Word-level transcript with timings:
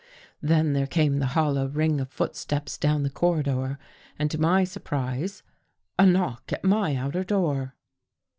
Then 0.41 0.73
there 0.73 0.87
came 0.87 1.19
the 1.19 1.27
hollow 1.37 1.67
ring 1.67 2.01
of 2.01 2.09
footsteps 2.09 2.75
down 2.75 3.03
the 3.03 3.09
corridor 3.11 3.77
and, 4.17 4.31
to 4.31 4.41
my 4.41 4.63
surprise, 4.63 5.43
a 5.99 6.07
knock 6.07 6.51
at 6.51 6.63
my 6.63 6.95
outer 6.95 7.23
door. 7.23 7.75